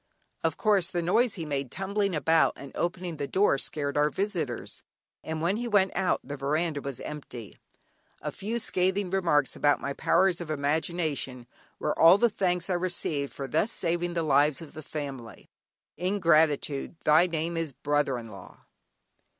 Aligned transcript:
Of 0.43 0.57
course, 0.57 0.87
the 0.87 1.03
noise 1.03 1.35
he 1.35 1.45
made 1.45 1.69
tumbling 1.69 2.15
about 2.15 2.53
and 2.55 2.71
opening 2.75 3.17
the 3.17 3.27
door 3.27 3.59
scared 3.59 3.95
our 3.97 4.09
visitors, 4.09 4.81
and 5.23 5.43
when 5.43 5.57
he 5.57 5.67
went 5.67 5.95
out, 5.95 6.21
the 6.23 6.35
veranda 6.35 6.81
was 6.81 6.99
empty. 7.01 7.59
A 8.19 8.31
few 8.31 8.57
scathing 8.57 9.11
remarks 9.11 9.55
about 9.55 9.79
my 9.79 9.93
powers 9.93 10.41
of 10.41 10.49
imagination 10.49 11.45
were 11.77 11.93
all 11.99 12.17
the 12.17 12.31
thanks 12.31 12.67
I 12.67 12.73
received 12.73 13.31
for 13.31 13.47
thus 13.47 13.71
saving 13.71 14.15
the 14.15 14.23
lives 14.23 14.59
of 14.59 14.73
the 14.73 14.81
family. 14.81 15.51
Ingratitude, 15.97 16.95
thy 17.03 17.27
name 17.27 17.55
is 17.55 17.71
brother 17.71 18.17
in 18.17 18.31
law! 18.31 18.65